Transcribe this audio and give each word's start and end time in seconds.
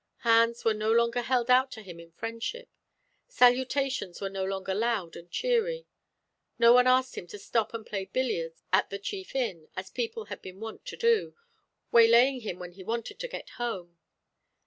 Hands 0.21 0.65
were 0.65 0.73
no 0.73 0.91
longer 0.91 1.21
held 1.21 1.51
out 1.51 1.69
to 1.73 1.83
him 1.83 1.99
in 1.99 2.11
friendship; 2.13 2.69
salutations 3.27 4.19
were 4.19 4.31
no 4.31 4.43
longer 4.43 4.73
loud 4.73 5.15
and 5.15 5.29
cheery. 5.29 5.85
No 6.57 6.73
one 6.73 6.87
asked 6.87 7.15
him 7.15 7.27
to 7.27 7.37
stop 7.37 7.71
and 7.71 7.85
play 7.85 8.05
billiards 8.05 8.63
at 8.73 8.89
the 8.89 8.97
chief 8.97 9.35
inn, 9.35 9.69
as 9.75 9.91
people 9.91 10.25
had 10.25 10.41
been 10.41 10.59
wont 10.59 10.85
to 10.87 10.97
do, 10.97 11.35
waylaying 11.91 12.39
him 12.39 12.57
when 12.57 12.71
he 12.71 12.83
wanted 12.83 13.19
to 13.19 13.27
get 13.27 13.47
home. 13.61 13.99